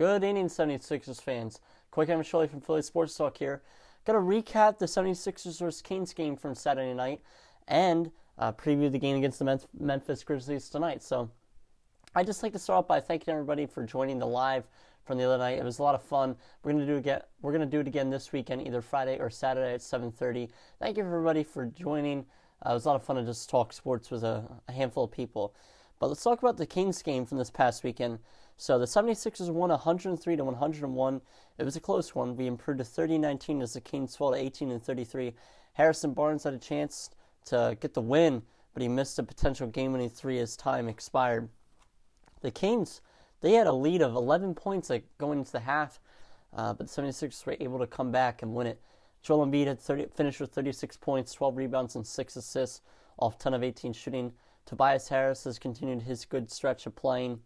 Good 0.00 0.24
evening, 0.24 0.46
76ers 0.46 1.20
fans. 1.20 1.60
Coy 1.90 2.06
Camiscioli 2.06 2.48
from 2.48 2.62
Philly 2.62 2.80
Sports 2.80 3.14
Talk 3.14 3.36
here. 3.36 3.60
Got 4.06 4.14
to 4.14 4.20
recap 4.20 4.78
the 4.78 4.86
76ers 4.86 5.58
vs. 5.58 5.82
Kings 5.82 6.14
game 6.14 6.36
from 6.36 6.54
Saturday 6.54 6.94
night 6.94 7.20
and 7.68 8.10
uh, 8.38 8.50
preview 8.52 8.90
the 8.90 8.98
game 8.98 9.18
against 9.18 9.40
the 9.40 9.60
Memphis 9.78 10.24
Grizzlies 10.24 10.70
tonight. 10.70 11.02
So 11.02 11.30
I'd 12.14 12.24
just 12.24 12.42
like 12.42 12.54
to 12.54 12.58
start 12.58 12.78
off 12.78 12.88
by 12.88 12.98
thanking 12.98 13.30
everybody 13.30 13.66
for 13.66 13.84
joining 13.84 14.18
the 14.18 14.26
live 14.26 14.64
from 15.04 15.18
the 15.18 15.24
other 15.24 15.36
night. 15.36 15.58
It 15.58 15.64
was 15.64 15.80
a 15.80 15.82
lot 15.82 15.94
of 15.94 16.02
fun. 16.02 16.34
We're 16.62 16.72
gonna 16.72 16.86
do 16.86 16.96
again. 16.96 17.20
We're 17.42 17.52
gonna 17.52 17.66
do 17.66 17.80
it 17.80 17.86
again 17.86 18.08
this 18.08 18.32
weekend, 18.32 18.66
either 18.66 18.80
Friday 18.80 19.18
or 19.18 19.28
Saturday 19.28 19.74
at 19.74 19.82
7:30. 19.82 20.48
Thank 20.78 20.96
you 20.96 21.04
everybody 21.04 21.44
for 21.44 21.66
joining. 21.66 22.24
Uh, 22.64 22.70
it 22.70 22.72
was 22.72 22.86
a 22.86 22.88
lot 22.88 22.96
of 22.96 23.02
fun 23.02 23.16
to 23.16 23.22
just 23.22 23.50
talk 23.50 23.70
sports 23.74 24.10
with 24.10 24.24
a, 24.24 24.48
a 24.66 24.72
handful 24.72 25.04
of 25.04 25.10
people. 25.10 25.54
But 26.00 26.08
let's 26.08 26.24
talk 26.24 26.40
about 26.40 26.56
the 26.56 26.66
Kings 26.66 27.02
game 27.02 27.26
from 27.26 27.38
this 27.38 27.50
past 27.50 27.84
weekend. 27.84 28.18
So 28.56 28.78
the 28.78 28.86
76ers 28.86 29.50
won 29.50 29.68
103 29.68 30.36
to 30.36 30.44
101. 30.44 31.20
It 31.58 31.64
was 31.64 31.76
a 31.76 31.80
close 31.80 32.14
one. 32.14 32.36
We 32.36 32.46
improved 32.46 32.78
to 32.78 32.84
30-19 32.84 33.62
as 33.62 33.74
the 33.74 33.82
Kings 33.82 34.16
fell 34.16 34.32
to 34.32 34.38
18 34.38 34.70
and 34.70 34.82
33. 34.82 35.34
Harrison 35.74 36.14
Barnes 36.14 36.44
had 36.44 36.54
a 36.54 36.58
chance 36.58 37.10
to 37.44 37.76
get 37.80 37.92
the 37.92 38.00
win, 38.00 38.42
but 38.72 38.82
he 38.82 38.88
missed 38.88 39.18
a 39.18 39.22
potential 39.22 39.66
game-winning 39.66 40.08
three 40.08 40.38
as 40.38 40.56
time 40.56 40.88
expired. 40.88 41.50
The 42.40 42.50
Kings, 42.50 43.02
they 43.42 43.52
had 43.52 43.66
a 43.66 43.72
lead 43.72 44.00
of 44.00 44.14
11 44.14 44.54
points 44.54 44.90
going 45.18 45.40
into 45.40 45.52
the 45.52 45.60
half, 45.60 46.00
uh, 46.56 46.72
but 46.72 46.88
the 46.88 47.02
76ers 47.02 47.44
were 47.44 47.56
able 47.60 47.78
to 47.78 47.86
come 47.86 48.10
back 48.10 48.40
and 48.42 48.54
win 48.54 48.66
it. 48.66 48.80
Joel 49.22 49.46
Embiid 49.46 49.66
had 49.66 49.78
30, 49.78 50.06
finished 50.14 50.40
with 50.40 50.50
36 50.50 50.96
points, 50.96 51.34
12 51.34 51.58
rebounds, 51.58 51.94
and 51.94 52.06
6 52.06 52.36
assists 52.36 52.80
off 53.18 53.38
10 53.38 53.52
of 53.52 53.62
18 53.62 53.92
shooting. 53.92 54.32
Tobias 54.70 55.08
Harris 55.08 55.42
has 55.42 55.58
continued 55.58 56.02
his 56.02 56.24
good 56.24 56.48
stretch 56.48 56.86
of 56.86 56.94
playing. 56.94 57.40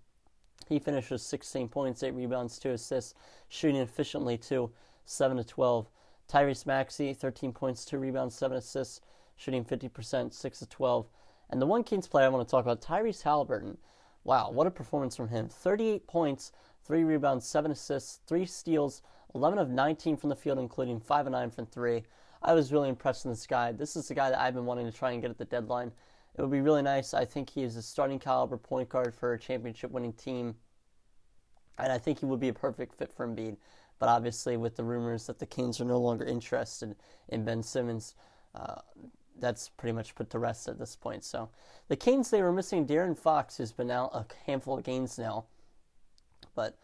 He 0.68 0.78
finished 0.78 1.10
with 1.10 1.22
16 1.22 1.68
points, 1.70 2.02
8 2.02 2.10
rebounds, 2.10 2.58
2 2.58 2.72
assists, 2.72 3.14
shooting 3.48 3.80
efficiently 3.80 4.36
too, 4.36 4.70
7 5.06 5.38
to 5.38 5.42
12. 5.42 5.88
Tyrese 6.30 6.66
Maxey, 6.66 7.14
13 7.14 7.50
points, 7.50 7.86
2 7.86 7.96
rebounds, 7.96 8.34
7 8.34 8.58
assists, 8.58 9.00
shooting 9.36 9.64
50%, 9.64 10.34
6 10.34 10.58
to 10.58 10.66
12. 10.66 11.08
And 11.48 11.62
the 11.62 11.66
one 11.66 11.82
Kings 11.82 12.06
player 12.06 12.26
I 12.26 12.28
want 12.28 12.46
to 12.46 12.50
talk 12.50 12.66
about, 12.66 12.82
Tyrese 12.82 13.22
Haliburton. 13.22 13.78
Wow, 14.24 14.50
what 14.50 14.66
a 14.66 14.70
performance 14.70 15.16
from 15.16 15.28
him. 15.28 15.48
38 15.48 16.06
points, 16.06 16.52
3 16.84 17.04
rebounds, 17.04 17.46
7 17.46 17.70
assists, 17.70 18.20
3 18.26 18.44
steals, 18.44 19.00
11 19.34 19.58
of 19.58 19.70
19 19.70 20.18
from 20.18 20.28
the 20.28 20.36
field, 20.36 20.58
including 20.58 21.00
5 21.00 21.24
of 21.24 21.32
9 21.32 21.48
from 21.48 21.64
3. 21.64 22.02
I 22.42 22.52
was 22.52 22.70
really 22.70 22.90
impressed 22.90 23.24
with 23.24 23.32
this 23.32 23.46
guy. 23.46 23.72
This 23.72 23.96
is 23.96 24.08
the 24.08 24.14
guy 24.14 24.28
that 24.28 24.38
I've 24.38 24.52
been 24.52 24.66
wanting 24.66 24.84
to 24.84 24.92
try 24.92 25.12
and 25.12 25.22
get 25.22 25.30
at 25.30 25.38
the 25.38 25.46
deadline. 25.46 25.90
It 26.36 26.42
would 26.42 26.50
be 26.50 26.60
really 26.60 26.82
nice. 26.82 27.14
I 27.14 27.24
think 27.24 27.50
he 27.50 27.62
is 27.62 27.76
a 27.76 27.82
starting 27.82 28.18
caliber 28.18 28.56
point 28.56 28.88
guard 28.88 29.14
for 29.14 29.32
a 29.32 29.38
championship 29.38 29.90
winning 29.90 30.12
team. 30.14 30.56
And 31.78 31.92
I 31.92 31.98
think 31.98 32.20
he 32.20 32.26
would 32.26 32.40
be 32.40 32.48
a 32.48 32.54
perfect 32.54 32.94
fit 32.94 33.12
for 33.12 33.26
Embiid. 33.26 33.56
But 33.98 34.08
obviously, 34.08 34.56
with 34.56 34.76
the 34.76 34.84
rumors 34.84 35.26
that 35.26 35.38
the 35.38 35.46
Kings 35.46 35.80
are 35.80 35.84
no 35.84 35.98
longer 35.98 36.24
interested 36.24 36.96
in 37.28 37.44
Ben 37.44 37.62
Simmons, 37.62 38.14
uh, 38.54 38.80
that's 39.38 39.68
pretty 39.68 39.92
much 39.92 40.14
put 40.14 40.30
to 40.30 40.38
rest 40.38 40.68
at 40.68 40.78
this 40.78 40.96
point. 40.96 41.24
So 41.24 41.48
the 41.88 41.96
Kings, 41.96 42.30
they 42.30 42.42
were 42.42 42.52
missing 42.52 42.86
De'Aaron 42.86 43.16
Fox, 43.16 43.56
who's 43.56 43.72
been 43.72 43.90
out 43.90 44.10
a 44.14 44.26
handful 44.46 44.78
of 44.78 44.84
games 44.84 45.18
now. 45.18 45.44
But 46.54 46.76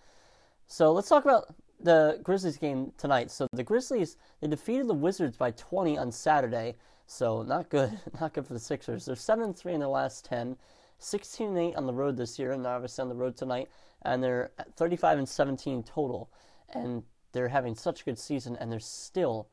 so 0.67 0.93
let's 0.93 1.09
talk 1.09 1.25
about 1.25 1.55
the 1.81 2.21
Grizzlies 2.23 2.57
game 2.57 2.93
tonight. 2.99 3.31
So 3.31 3.47
the 3.53 3.63
Grizzlies, 3.63 4.17
they 4.41 4.49
defeated 4.49 4.89
the 4.89 4.95
Wizards 4.95 5.37
by 5.37 5.51
20 5.53 5.99
on 5.99 6.13
Saturday. 6.13 6.77
So 7.11 7.43
not 7.43 7.71
good, 7.71 7.99
not 8.21 8.35
good 8.35 8.47
for 8.47 8.53
the 8.53 8.61
Sixers. 8.61 9.05
They're 9.05 9.17
seven 9.17 9.47
and 9.47 9.57
three 9.57 9.75
in 9.75 9.81
their 9.81 9.89
last 9.89 10.25
ten, 10.25 10.57
16 11.01 11.49
and 11.49 11.59
eight 11.59 11.75
on 11.75 11.87
the 11.87 11.93
road 11.93 12.17
this 12.17 12.39
year, 12.39 12.53
and 12.53 12.65
obviously 12.65 13.03
on 13.03 13.09
the 13.09 13.17
road 13.17 13.37
tonight, 13.37 13.69
and 14.03 14.23
they're 14.23 14.53
35 14.77 15.19
and 15.19 15.29
17 15.29 15.83
total. 15.83 16.31
And 16.73 17.03
they're 17.33 17.49
having 17.49 17.75
such 17.75 18.03
a 18.03 18.05
good 18.05 18.19
season, 18.19 18.57
and 18.57 18.71
they're 18.71 18.79
still 18.79 19.49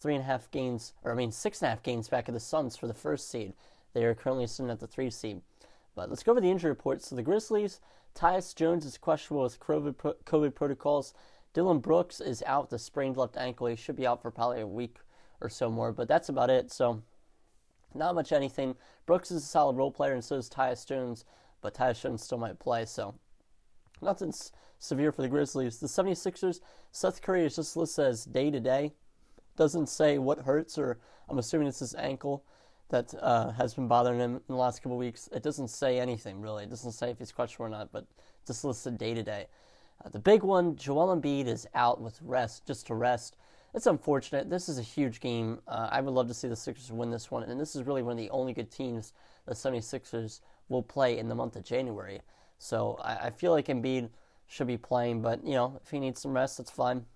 three 0.00 0.14
and 0.14 0.22
a 0.22 0.26
half 0.26 0.50
games, 0.50 0.94
or 1.04 1.12
I 1.12 1.14
mean 1.14 1.32
six 1.32 1.60
and 1.60 1.66
a 1.66 1.70
half 1.70 1.82
games 1.82 2.08
back 2.08 2.28
of 2.28 2.34
the 2.34 2.40
Suns 2.40 2.76
for 2.78 2.86
the 2.86 2.94
first 2.94 3.30
seed. 3.30 3.52
They 3.92 4.06
are 4.06 4.14
currently 4.14 4.46
sitting 4.46 4.70
at 4.70 4.80
the 4.80 4.86
three 4.86 5.10
seed. 5.10 5.42
But 5.94 6.08
let's 6.08 6.22
go 6.22 6.32
over 6.32 6.40
the 6.40 6.50
injury 6.50 6.70
report. 6.70 7.02
So 7.02 7.14
the 7.14 7.22
Grizzlies, 7.22 7.80
Tyus 8.14 8.54
Jones 8.54 8.86
is 8.86 8.96
questionable 8.96 9.42
with 9.42 9.60
COVID, 9.60 10.14
COVID 10.24 10.54
protocols. 10.54 11.12
Dillon 11.52 11.80
Brooks 11.80 12.22
is 12.22 12.42
out 12.46 12.70
with 12.70 12.80
a 12.80 12.82
sprained 12.82 13.18
left 13.18 13.36
ankle. 13.36 13.66
He 13.66 13.76
should 13.76 13.96
be 13.96 14.06
out 14.06 14.22
for 14.22 14.30
probably 14.30 14.62
a 14.62 14.66
week 14.66 14.96
or 15.42 15.48
so 15.48 15.70
more, 15.70 15.92
but 15.92 16.08
that's 16.08 16.28
about 16.28 16.50
it. 16.50 16.70
So, 16.70 17.02
not 17.94 18.14
much 18.14 18.32
anything. 18.32 18.74
Brooks 19.06 19.30
is 19.30 19.42
a 19.42 19.46
solid 19.46 19.76
role 19.76 19.90
player, 19.90 20.12
and 20.12 20.24
so 20.24 20.36
is 20.36 20.48
Tyus 20.48 20.86
Jones, 20.86 21.24
but 21.60 21.74
Tyus 21.74 22.00
Jones 22.00 22.22
still 22.22 22.38
might 22.38 22.58
play, 22.58 22.84
so 22.84 23.14
nothing 24.00 24.28
s- 24.28 24.52
severe 24.78 25.12
for 25.12 25.22
the 25.22 25.28
Grizzlies. 25.28 25.78
The 25.78 25.86
76ers, 25.86 26.60
Seth 26.90 27.20
Curry 27.20 27.44
is 27.44 27.56
just 27.56 27.76
listed 27.76 28.06
as 28.06 28.24
day 28.24 28.50
to 28.50 28.60
day. 28.60 28.92
Doesn't 29.56 29.88
say 29.88 30.18
what 30.18 30.40
hurts, 30.40 30.78
or 30.78 30.98
I'm 31.28 31.38
assuming 31.38 31.68
it's 31.68 31.80
his 31.80 31.94
ankle 31.94 32.44
that 32.88 33.14
uh, 33.20 33.50
has 33.52 33.74
been 33.74 33.88
bothering 33.88 34.20
him 34.20 34.36
in 34.36 34.42
the 34.48 34.56
last 34.56 34.82
couple 34.82 34.96
weeks. 34.98 35.28
It 35.32 35.42
doesn't 35.42 35.68
say 35.68 35.98
anything 35.98 36.40
really. 36.40 36.64
It 36.64 36.70
doesn't 36.70 36.92
say 36.92 37.10
if 37.10 37.18
he's 37.18 37.32
questionable 37.32 37.74
or 37.74 37.78
not, 37.78 37.92
but 37.92 38.06
just 38.46 38.64
listed 38.64 38.98
day 38.98 39.14
to 39.14 39.22
day. 39.22 39.46
The 40.10 40.18
big 40.18 40.42
one, 40.42 40.74
Joel 40.76 41.16
Embiid 41.16 41.46
is 41.46 41.66
out 41.74 42.00
with 42.00 42.20
rest, 42.22 42.66
just 42.66 42.86
to 42.88 42.94
rest 42.94 43.36
it's 43.74 43.86
unfortunate. 43.86 44.50
This 44.50 44.68
is 44.68 44.78
a 44.78 44.82
huge 44.82 45.20
game. 45.20 45.60
Uh, 45.66 45.88
I 45.90 46.00
would 46.00 46.12
love 46.12 46.28
to 46.28 46.34
see 46.34 46.48
the 46.48 46.56
Sixers 46.56 46.92
win 46.92 47.10
this 47.10 47.30
one, 47.30 47.42
and 47.44 47.60
this 47.60 47.74
is 47.74 47.84
really 47.84 48.02
one 48.02 48.12
of 48.12 48.18
the 48.18 48.30
only 48.30 48.52
good 48.52 48.70
teams 48.70 49.12
the 49.46 49.54
76ers 49.54 50.40
will 50.68 50.82
play 50.82 51.18
in 51.18 51.28
the 51.28 51.34
month 51.34 51.56
of 51.56 51.64
January. 51.64 52.20
So 52.58 52.98
I, 53.02 53.26
I 53.26 53.30
feel 53.30 53.50
like 53.52 53.66
Embiid 53.66 54.10
should 54.46 54.66
be 54.66 54.76
playing, 54.76 55.22
but 55.22 55.44
you 55.44 55.54
know 55.54 55.80
if 55.82 55.90
he 55.90 55.98
needs 55.98 56.20
some 56.20 56.34
rest, 56.34 56.58
that's 56.58 56.70
fine. 56.70 57.06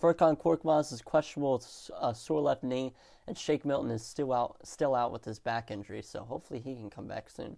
Furkan 0.00 0.36
Korkmaz 0.40 0.92
is 0.92 1.00
questionable 1.00 1.52
with 1.52 1.90
a 2.00 2.14
sore 2.14 2.40
left 2.40 2.62
knee, 2.62 2.94
and 3.26 3.36
Shake 3.36 3.64
Milton 3.64 3.90
is 3.90 4.04
still 4.04 4.32
out, 4.32 4.56
still 4.64 4.94
out 4.94 5.12
with 5.12 5.24
his 5.24 5.38
back 5.38 5.70
injury. 5.70 6.02
So 6.02 6.24
hopefully 6.24 6.60
he 6.60 6.74
can 6.74 6.90
come 6.90 7.06
back 7.06 7.30
soon. 7.30 7.56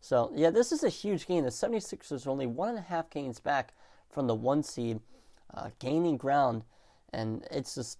So 0.00 0.30
yeah, 0.34 0.50
this 0.50 0.72
is 0.72 0.84
a 0.84 0.88
huge 0.88 1.26
game. 1.26 1.44
The 1.44 1.50
76ers 1.50 2.26
are 2.26 2.30
only 2.30 2.46
one 2.46 2.68
and 2.68 2.78
a 2.78 2.82
half 2.82 3.10
games 3.10 3.40
back 3.40 3.74
from 4.10 4.26
the 4.26 4.34
one 4.34 4.62
seed, 4.62 5.00
uh, 5.54 5.70
gaining 5.78 6.16
ground 6.16 6.64
and 7.12 7.44
it's 7.50 7.74
just 7.74 7.98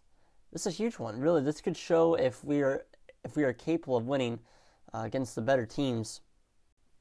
this 0.53 0.67
is 0.67 0.75
a 0.75 0.77
huge 0.77 0.99
one. 0.99 1.19
Really, 1.19 1.43
this 1.43 1.61
could 1.61 1.77
show 1.77 2.15
if 2.15 2.45
we 2.45 2.63
are 2.63 2.85
if 3.25 3.37
we 3.37 3.45
are 3.45 3.53
capable 3.53 3.97
of 3.97 4.07
winning 4.07 4.41
uh, 4.95 5.03
against 5.05 5.35
the 5.35 5.43
better 5.43 5.67
teams. 5.67 6.21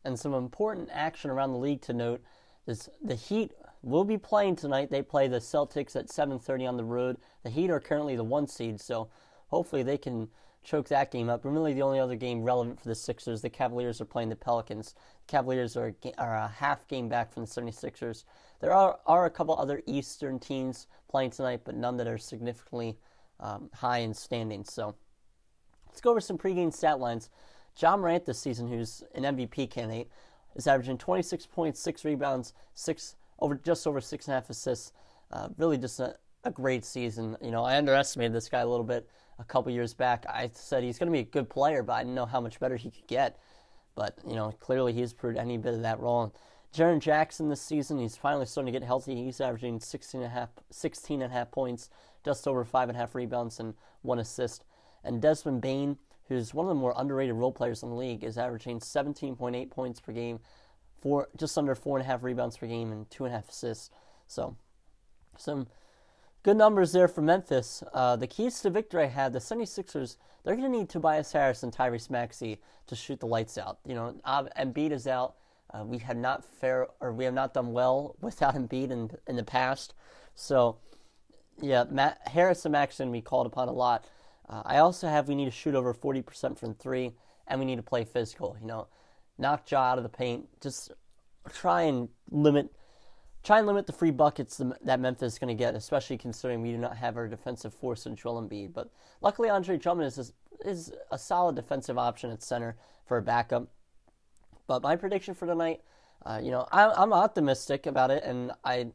And 0.03 0.19
some 0.19 0.33
important 0.33 0.89
action 0.91 1.29
around 1.29 1.51
the 1.51 1.59
league 1.59 1.81
to 1.81 1.93
note 1.93 2.21
is 2.65 2.89
the 3.03 3.15
Heat 3.15 3.51
will 3.83 4.03
be 4.03 4.17
playing 4.17 4.55
tonight. 4.55 4.89
They 4.89 5.01
play 5.01 5.27
the 5.27 5.39
Celtics 5.39 5.95
at 5.95 6.07
7:30 6.07 6.67
on 6.67 6.77
the 6.77 6.83
road. 6.83 7.17
The 7.43 7.49
Heat 7.49 7.69
are 7.69 7.79
currently 7.79 8.15
the 8.15 8.23
one 8.23 8.47
seed, 8.47 8.79
so 8.79 9.09
hopefully 9.51 9.83
they 9.83 9.97
can 9.97 10.29
choke 10.63 10.87
that 10.87 11.11
game 11.11 11.29
up. 11.29 11.45
And 11.45 11.53
really, 11.53 11.73
the 11.73 11.81
only 11.81 11.99
other 11.99 12.15
game 12.15 12.43
relevant 12.43 12.79
for 12.79 12.87
the 12.87 12.95
Sixers, 12.95 13.41
the 13.41 13.49
Cavaliers 13.49 14.01
are 14.01 14.05
playing 14.05 14.29
the 14.29 14.35
Pelicans. 14.35 14.95
The 15.27 15.31
Cavaliers 15.31 15.75
are, 15.77 15.93
are 16.17 16.35
a 16.35 16.47
half 16.47 16.87
game 16.87 17.09
back 17.09 17.31
from 17.31 17.45
the 17.45 17.49
76ers. 17.49 18.23
There 18.59 18.73
are, 18.73 18.99
are 19.05 19.25
a 19.25 19.29
couple 19.29 19.55
other 19.55 19.81
Eastern 19.85 20.39
teams 20.39 20.87
playing 21.09 21.31
tonight, 21.31 21.61
but 21.63 21.75
none 21.75 21.97
that 21.97 22.07
are 22.07 22.17
significantly 22.17 22.97
um, 23.39 23.69
high 23.73 23.99
in 23.99 24.13
standing. 24.13 24.63
So 24.63 24.95
let's 25.87 26.01
go 26.01 26.11
over 26.11 26.21
some 26.21 26.37
pregame 26.37 26.73
stat 26.73 26.99
lines. 26.99 27.29
Ja 27.79 27.97
Morant 27.97 28.25
this 28.25 28.39
season, 28.39 28.67
who's 28.67 29.03
an 29.15 29.23
MVP 29.23 29.69
candidate, 29.71 30.09
is 30.55 30.67
averaging 30.67 30.97
26 30.97 31.47
points, 31.47 31.79
six 31.79 32.05
rebounds, 32.05 32.53
six 32.75 33.15
over 33.39 33.55
just 33.55 33.87
over 33.87 33.99
six 33.99 34.27
and 34.27 34.33
a 34.33 34.35
half 34.35 34.49
assists. 34.49 34.91
Uh, 35.31 35.47
really, 35.57 35.77
just 35.77 35.99
a, 35.99 36.15
a 36.43 36.51
great 36.51 36.85
season. 36.85 37.37
You 37.41 37.51
know, 37.51 37.63
I 37.63 37.77
underestimated 37.77 38.33
this 38.33 38.49
guy 38.49 38.59
a 38.59 38.67
little 38.67 38.85
bit 38.85 39.09
a 39.41 39.45
couple 39.45 39.71
years 39.71 39.93
back. 39.93 40.25
I 40.29 40.49
said 40.53 40.83
he's 40.83 40.99
going 40.99 41.07
to 41.07 41.13
be 41.13 41.19
a 41.19 41.23
good 41.23 41.49
player, 41.49 41.83
but 41.83 41.93
I 41.93 41.99
didn't 42.03 42.15
know 42.15 42.25
how 42.25 42.39
much 42.39 42.59
better 42.59 42.77
he 42.77 42.91
could 42.91 43.07
get. 43.07 43.37
But 43.95 44.17
you 44.25 44.35
know, 44.35 44.51
clearly 44.59 44.93
he's 44.93 45.13
proved 45.13 45.37
any 45.37 45.57
bit 45.57 45.73
of 45.73 45.81
that 45.81 45.99
wrong. 45.99 46.31
Jaren 46.73 46.99
Jackson 46.99 47.49
this 47.49 47.61
season, 47.61 47.99
he's 47.99 48.15
finally 48.15 48.45
starting 48.45 48.71
to 48.71 48.79
get 48.79 48.85
healthy. 48.85 49.25
He's 49.25 49.41
averaging 49.41 49.81
16 49.81 50.21
and 50.21 50.31
a 50.31 50.33
half, 50.33 50.49
16 50.69 51.21
and 51.21 51.31
a 51.31 51.35
half 51.35 51.51
points, 51.51 51.89
just 52.23 52.47
over 52.47 52.63
five 52.63 52.87
and 52.87 52.97
a 52.97 53.01
half 53.01 53.13
rebounds, 53.13 53.59
and 53.59 53.73
one 54.03 54.19
assist. 54.19 54.63
And 55.03 55.21
Desmond 55.21 55.61
Bane, 55.61 55.97
who's 56.29 56.53
one 56.53 56.65
of 56.65 56.69
the 56.69 56.75
more 56.75 56.93
underrated 56.95 57.35
role 57.35 57.51
players 57.51 57.83
in 57.83 57.89
the 57.89 57.95
league, 57.95 58.23
is 58.23 58.37
averaging 58.37 58.79
17.8 58.79 59.69
points 59.69 59.99
per 59.99 60.13
game, 60.13 60.39
four, 61.01 61.27
just 61.35 61.57
under 61.57 61.75
four 61.75 61.97
and 61.97 62.05
a 62.05 62.09
half 62.09 62.23
rebounds 62.23 62.55
per 62.55 62.67
game, 62.67 62.93
and 62.93 63.09
two 63.09 63.25
and 63.25 63.33
a 63.33 63.35
half 63.35 63.49
assists. 63.49 63.89
So, 64.27 64.55
some 65.37 65.67
good 66.43 66.57
numbers 66.57 66.91
there 66.91 67.07
for 67.07 67.21
Memphis. 67.21 67.83
Uh, 67.93 68.15
the 68.15 68.27
keys 68.27 68.59
to 68.61 68.69
victory 68.69 69.03
I 69.03 69.07
had 69.07 69.33
the 69.33 69.39
76ers, 69.39 70.17
they're 70.43 70.55
going 70.55 70.71
to 70.71 70.77
need 70.77 70.89
Tobias 70.89 71.31
Harris 71.31 71.63
and 71.63 71.71
Tyrese 71.71 72.09
Maxey 72.09 72.59
to 72.87 72.95
shoot 72.95 73.19
the 73.19 73.27
lights 73.27 73.57
out. 73.57 73.79
You 73.85 73.95
know, 73.95 74.15
Embiid 74.25 74.91
is 74.91 75.07
out. 75.07 75.35
Uh, 75.73 75.85
we 75.85 75.99
have 75.99 76.17
not 76.17 76.43
fair 76.43 76.87
or 76.99 77.13
we 77.13 77.23
have 77.25 77.33
not 77.33 77.53
done 77.53 77.71
well 77.71 78.15
without 78.21 78.55
Embiid 78.55 78.91
in 78.91 79.11
in 79.27 79.35
the 79.35 79.43
past. 79.43 79.93
So, 80.35 80.77
yeah, 81.61 81.85
Matt, 81.89 82.19
Harris 82.25 82.65
and 82.65 82.71
Maxey 82.71 83.05
be 83.05 83.21
called 83.21 83.45
upon 83.45 83.67
a 83.67 83.73
lot. 83.73 84.05
Uh, 84.49 84.63
I 84.65 84.77
also 84.77 85.07
have 85.07 85.27
we 85.27 85.35
need 85.35 85.45
to 85.45 85.51
shoot 85.51 85.75
over 85.75 85.93
40% 85.93 86.57
from 86.57 86.73
three, 86.73 87.13
and 87.47 87.59
we 87.59 87.65
need 87.65 87.77
to 87.77 87.83
play 87.83 88.03
physical. 88.03 88.57
You 88.59 88.67
know, 88.67 88.87
knock 89.37 89.69
Ja 89.69 89.91
out 89.91 89.97
of 89.97 90.03
the 90.03 90.09
paint. 90.09 90.47
Just 90.61 90.91
try 91.53 91.83
and 91.83 92.09
limit 92.29 92.69
try 93.43 93.57
and 93.57 93.67
limit 93.67 93.87
the 93.87 93.93
free 93.93 94.11
buckets 94.11 94.61
that 94.83 94.99
Memphis 94.99 95.33
is 95.33 95.39
going 95.39 95.55
to 95.55 95.59
get, 95.59 95.75
especially 95.75 96.17
considering 96.17 96.61
we 96.61 96.71
do 96.71 96.77
not 96.77 96.97
have 96.97 97.17
our 97.17 97.27
defensive 97.27 97.73
force 97.73 98.05
in 98.05 98.15
Joel 98.15 98.41
Embiid. 98.41 98.73
But 98.73 98.89
luckily, 99.21 99.49
Andre 99.49 99.77
Drummond 99.77 100.07
is 100.07 100.33
is 100.63 100.93
a 101.09 101.17
solid 101.17 101.55
defensive 101.55 101.97
option 101.97 102.29
at 102.29 102.43
center 102.43 102.75
for 103.05 103.17
a 103.17 103.21
backup. 103.21 103.67
But 104.67 104.83
my 104.83 104.95
prediction 104.95 105.33
for 105.33 105.47
tonight, 105.47 105.81
uh, 106.25 106.39
you 106.41 106.51
know, 106.51 106.67
I, 106.71 107.01
am 107.01 107.13
optimistic 107.13 107.87
about 107.87 108.11
it, 108.11 108.23
and 108.23 108.51
I 108.63 108.91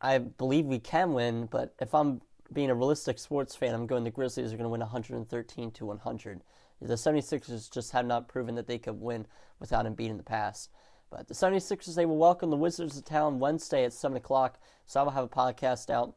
I 0.00 0.18
believe 0.18 0.66
we 0.66 0.80
can 0.80 1.12
win. 1.12 1.46
But 1.46 1.74
if 1.80 1.94
I'm 1.94 2.20
being 2.52 2.70
a 2.70 2.74
realistic 2.74 3.18
sports 3.18 3.54
fan, 3.54 3.74
I'm 3.74 3.86
going 3.86 4.04
the 4.04 4.10
Grizzlies 4.10 4.52
are 4.52 4.56
going 4.56 4.64
to 4.64 4.68
win 4.68 4.80
113 4.80 5.70
to 5.70 5.86
100. 5.86 6.42
The 6.80 6.94
76ers 6.94 7.70
just 7.70 7.92
have 7.92 8.06
not 8.06 8.26
proven 8.26 8.56
that 8.56 8.66
they 8.66 8.78
could 8.78 9.00
win 9.00 9.26
without 9.60 9.86
Embiid 9.86 10.10
in 10.10 10.16
the 10.16 10.24
past. 10.24 10.68
But 11.12 11.28
the 11.28 11.34
76ers, 11.34 11.94
they 11.94 12.06
will 12.06 12.16
welcome 12.16 12.48
the 12.48 12.56
Wizards 12.56 12.94
to 12.96 13.02
town 13.02 13.38
Wednesday 13.38 13.84
at 13.84 13.92
7 13.92 14.16
o'clock. 14.16 14.58
So 14.86 14.98
I 14.98 15.02
will 15.02 15.10
have 15.10 15.24
a 15.24 15.28
podcast 15.28 15.90
out 15.90 16.14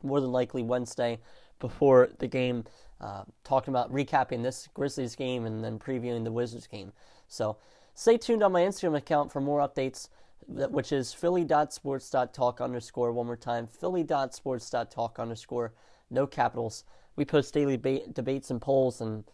more 0.00 0.20
than 0.20 0.30
likely 0.30 0.62
Wednesday 0.62 1.18
before 1.58 2.08
the 2.20 2.28
game, 2.28 2.64
uh, 3.00 3.24
talking 3.42 3.74
about 3.74 3.92
recapping 3.92 4.44
this 4.44 4.68
Grizzlies 4.74 5.16
game 5.16 5.44
and 5.44 5.64
then 5.64 5.76
previewing 5.76 6.22
the 6.22 6.30
Wizards 6.30 6.68
game. 6.68 6.92
So 7.26 7.56
stay 7.94 8.16
tuned 8.16 8.44
on 8.44 8.52
my 8.52 8.62
Instagram 8.62 8.96
account 8.96 9.32
for 9.32 9.40
more 9.40 9.58
updates, 9.58 10.08
which 10.46 10.92
is 10.92 11.12
philly.sports.talk 11.12 12.60
underscore. 12.60 13.12
One 13.12 13.26
more 13.26 13.36
time, 13.36 13.66
philly.sports.talk 13.66 15.18
underscore, 15.18 15.72
no 16.10 16.28
capitals. 16.28 16.84
We 17.16 17.24
post 17.24 17.52
daily 17.54 17.76
ba- 17.76 18.06
debates 18.12 18.52
and 18.52 18.62
polls 18.62 19.00
and 19.00 19.24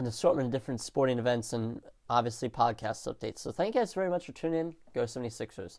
an 0.00 0.06
assortment 0.06 0.46
of 0.46 0.52
different 0.52 0.80
sporting 0.80 1.18
events 1.18 1.52
and 1.52 1.82
obviously 2.08 2.48
podcast 2.48 3.06
updates. 3.06 3.40
So 3.40 3.52
thank 3.52 3.74
you 3.74 3.82
guys 3.82 3.92
very 3.92 4.08
much 4.08 4.24
for 4.24 4.32
tuning 4.32 4.58
in. 4.58 4.74
Go 4.94 5.02
76ers. 5.02 5.78